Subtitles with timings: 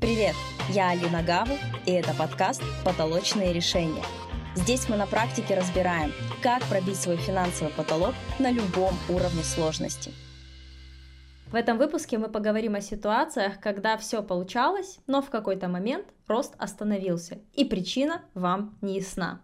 [0.00, 0.34] Привет,
[0.70, 4.02] я Алина Гаву, и это подкаст «Потолочные решения».
[4.54, 6.12] Здесь мы на практике разбираем,
[6.42, 10.12] как пробить свой финансовый потолок на любом уровне сложности.
[11.48, 16.54] В этом выпуске мы поговорим о ситуациях, когда все получалось, но в какой-то момент рост
[16.56, 19.42] остановился, и причина вам не ясна.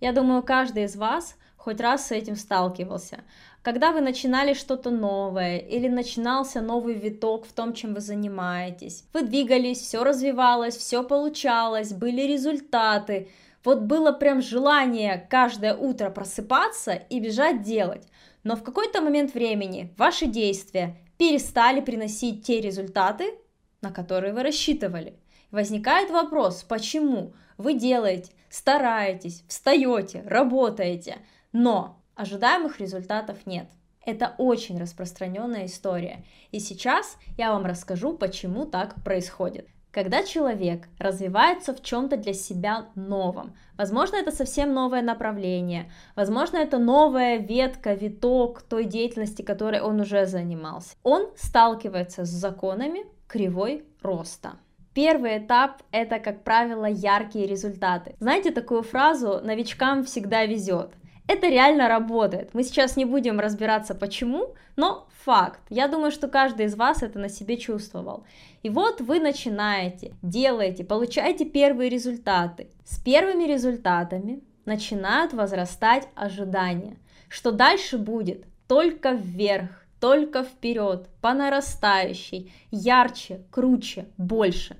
[0.00, 3.20] Я думаю, каждый из вас хоть раз с этим сталкивался.
[3.62, 9.22] Когда вы начинали что-то новое или начинался новый виток в том, чем вы занимаетесь, вы
[9.22, 13.30] двигались, все развивалось, все получалось, были результаты,
[13.64, 18.06] вот было прям желание каждое утро просыпаться и бежать делать.
[18.42, 23.32] Но в какой-то момент времени ваши действия перестали приносить те результаты,
[23.80, 25.14] на которые вы рассчитывали.
[25.50, 31.16] Возникает вопрос, почему вы делаете, стараетесь, встаете, работаете,
[31.54, 33.70] но ожидаемых результатов нет.
[34.04, 36.24] Это очень распространенная история.
[36.50, 39.68] И сейчас я вам расскажу, почему так происходит.
[39.90, 46.78] Когда человек развивается в чем-то для себя новом, возможно, это совсем новое направление, возможно, это
[46.78, 54.54] новая ветка, виток той деятельности, которой он уже занимался, он сталкивается с законами кривой роста.
[54.94, 58.16] Первый этап— это, как правило, яркие результаты.
[58.18, 60.92] Знаете такую фразу «новичкам всегда везет»?
[61.26, 62.52] Это реально работает.
[62.52, 65.60] Мы сейчас не будем разбираться почему, но факт.
[65.70, 68.24] Я думаю, что каждый из вас это на себе чувствовал.
[68.62, 72.68] И вот вы начинаете, делаете, получаете первые результаты.
[72.84, 82.52] С первыми результатами начинают возрастать ожидания, что дальше будет только вверх, только вперед, по нарастающей,
[82.70, 84.76] ярче, круче, больше.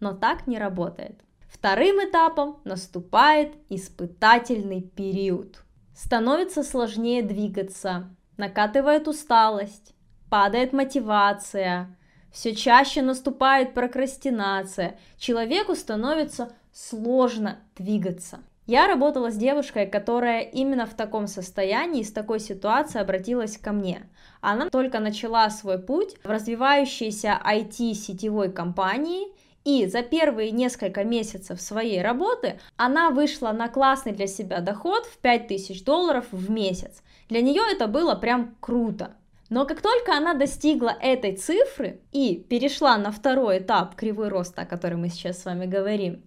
[0.00, 1.20] Но так не работает.
[1.48, 5.62] Вторым этапом наступает испытательный период.
[5.94, 9.94] Становится сложнее двигаться, накатывает усталость,
[10.30, 11.94] падает мотивация,
[12.32, 18.40] все чаще наступает прокрастинация, человеку становится сложно двигаться.
[18.66, 24.08] Я работала с девушкой, которая именно в таком состоянии, с такой ситуацией обратилась ко мне.
[24.40, 29.26] Она только начала свой путь в развивающейся IT-сетевой компании–
[29.64, 35.18] и за первые несколько месяцев своей работы она вышла на классный для себя доход в
[35.18, 37.02] 5000 долларов в месяц.
[37.28, 39.14] Для нее это было прям круто.
[39.48, 44.66] Но как только она достигла этой цифры и перешла на второй этап кривой роста, о
[44.66, 46.22] котором мы сейчас с вами говорим,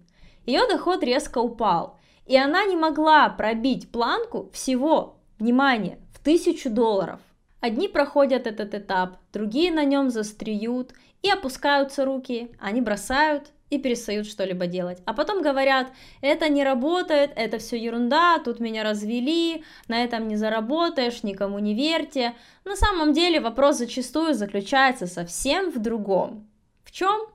[0.46, 1.98] ее доход резко упал.
[2.26, 7.20] И она не могла пробить планку всего, внимание, в тысячу долларов.
[7.66, 14.28] Одни проходят этот этап, другие на нем застреют, и опускаются руки, они бросают и перестают
[14.28, 15.02] что-либо делать.
[15.04, 15.88] А потом говорят,
[16.20, 21.74] это не работает, это все ерунда, тут меня развели, на этом не заработаешь, никому не
[21.74, 22.34] верьте.
[22.64, 26.48] На самом деле вопрос зачастую заключается совсем в другом.
[26.84, 27.26] В чем?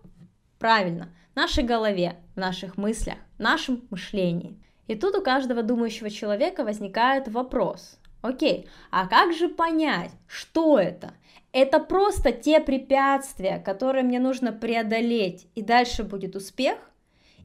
[0.60, 4.58] Правильно, в нашей голове, в наших мыслях, в нашем мышлении.
[4.88, 7.98] И тут у каждого думающего человека возникает вопрос.
[8.22, 11.14] Окей, а как же понять, что это?
[11.52, 16.78] Это просто те препятствия, которые мне нужно преодолеть, и дальше будет успех?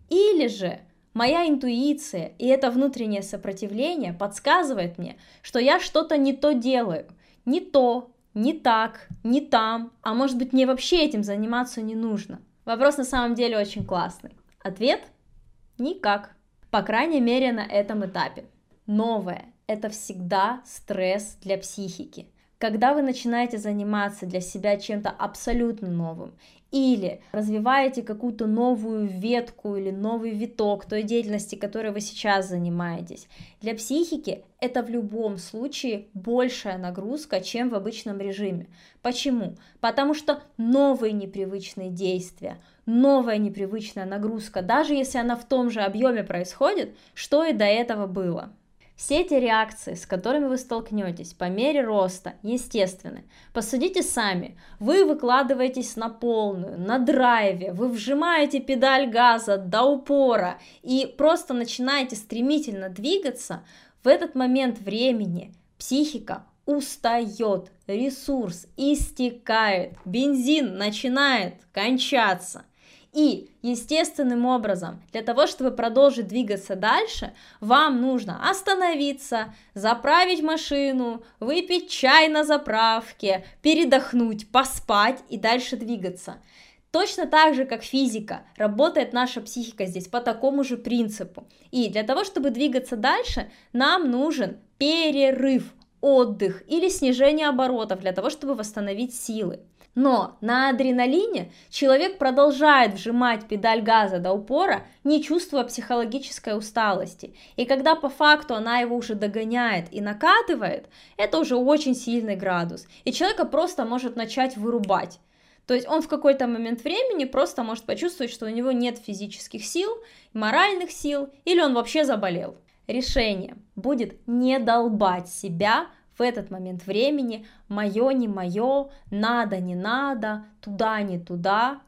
[0.08, 0.80] Или же
[1.12, 7.06] моя интуиция и это внутреннее сопротивление подсказывает мне, что я что-то не то делаю,
[7.44, 12.40] не то, не так, не там, а может быть мне вообще этим заниматься не нужно?
[12.64, 14.36] Вопрос на самом деле очень классный.
[14.62, 15.00] Ответ–
[15.78, 16.36] никак.
[16.70, 18.44] По крайней мере на этом этапе.
[18.86, 22.26] Новое– это всегда стресс для психики
[22.58, 26.32] когда вы начинаете заниматься для себя чем-то абсолютно новым,
[26.72, 33.28] или развиваете какую-то новую ветку или новый виток той деятельности, которой вы сейчас занимаетесь.
[33.60, 38.68] Для психики это в любом случае большая нагрузка, чем в обычном режиме.
[39.00, 39.56] Почему?
[39.80, 46.24] Потому что новые непривычные действия, новая непривычная нагрузка, даже если она в том же объеме
[46.24, 48.50] происходит, что и до этого было.
[48.96, 53.24] Все эти реакции, с которыми вы столкнетесь по мере роста, естественны.
[53.52, 54.58] Посудите сами.
[54.80, 62.16] Вы выкладываетесь на полную, на драйве, вы вжимаете педаль газа до упора и просто начинаете
[62.16, 63.64] стремительно двигаться.
[64.02, 72.64] В этот момент времени психика устает, ресурс истекает, бензин начинает кончаться–
[73.16, 81.88] и естественным образом, для того, чтобы продолжить двигаться дальше, вам нужно остановиться, заправить машину, выпить
[81.88, 86.42] чай на заправке, передохнуть, поспать и дальше двигаться.
[86.90, 91.48] Точно так же, как физика, работает наша психика здесь по такому же принципу.
[91.70, 95.72] И для того, чтобы двигаться дальше, нам нужен перерыв,
[96.02, 99.60] отдых или снижение оборотов для того, чтобы восстановить силы.
[99.96, 107.34] Но на адреналине человек продолжает вжимать педаль газа до упора, не чувствуя психологической усталости.
[107.56, 112.86] И когда по факту она его уже догоняет и накатывает, это уже очень сильный градус.
[113.04, 115.18] И человека просто может начать вырубать.
[115.66, 119.64] То есть он в какой-то момент времени просто может почувствовать, что у него нет физических
[119.64, 119.90] сил,
[120.34, 122.58] моральных сил, или он вообще заболел.
[122.86, 130.46] Решение будет не долбать себя в этот момент времени, мое, не мое, надо, не надо,
[130.60, 131.80] туда, не туда.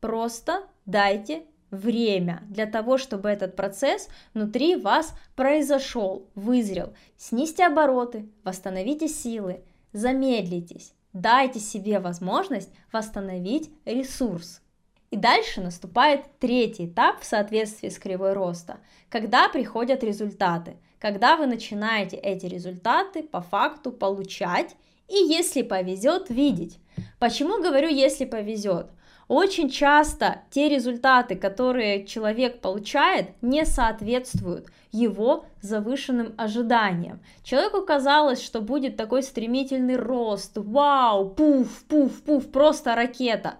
[0.00, 6.94] Просто дайте время для того, чтобы этот процесс внутри вас произошел, вызрел.
[7.16, 14.60] Снизьте обороты, восстановите силы, замедлитесь, дайте себе возможность восстановить ресурс.
[15.10, 18.78] И дальше наступает третий этап в соответствии с кривой роста,
[19.10, 24.76] когда приходят результаты, когда вы начинаете эти результаты по факту получать
[25.08, 26.78] и, если повезет, видеть.
[27.18, 28.86] Почему говорю, если повезет?
[29.26, 37.20] Очень часто те результаты, которые человек получает, не соответствуют его завышенным ожиданиям.
[37.42, 43.56] Человеку казалось, что будет такой стремительный рост, вау, пуф, пуф, пуф, просто ракета.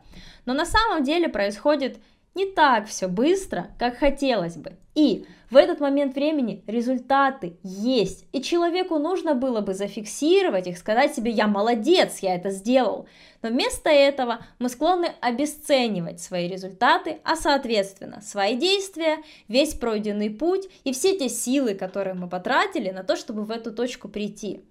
[0.46, 1.98] Но на самом деле происходит
[2.34, 4.76] не так все быстро, как хотелось бы.
[4.94, 8.26] И в этот момент времени результаты есть.
[8.32, 13.06] И человеку нужно было бы зафиксировать их, сказать себе, я молодец, я это сделал.
[13.43, 19.19] Но вместо этого мы склонны обесценивать свои результаты, а соответственно свои действия,
[19.49, 23.73] весь пройденный путь и все те силы, которые мы потратили на то, чтобы в эту
[23.73, 24.62] точку прийти.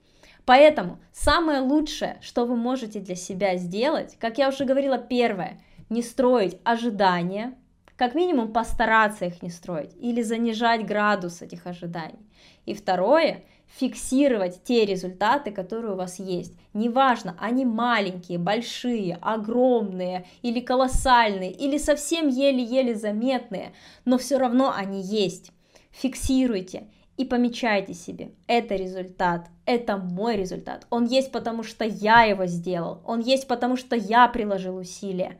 [0.45, 5.59] Поэтому самое лучшее, что вы можете для себя сделать, как я уже говорила, первое–
[5.91, 7.53] не строить ожидания,
[7.97, 12.25] как минимум постараться их не строить или занижать градус этих ожиданий.
[12.65, 13.43] И второе,
[13.77, 16.57] фиксировать те результаты, которые у вас есть.
[16.73, 23.73] Неважно, они маленькие, большие, огромные или колоссальные, или совсем еле-еле заметные,
[24.05, 25.51] но все равно они есть.
[25.91, 30.87] Фиксируйте и помечайте себе, это результат, это мой результат.
[30.89, 35.37] Он есть потому, что я его сделал, он есть потому, что я приложил усилия.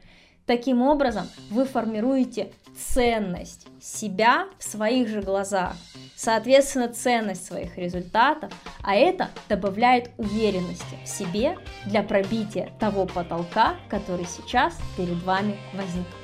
[0.51, 5.77] Таким образом, вы формируете ценность себя в своих же глазах,
[6.17, 8.51] соответственно, ценность своих результатов,
[8.83, 11.55] а это добавляет уверенности в себе
[11.85, 16.20] для пробития того потолка, который сейчас перед вами возник.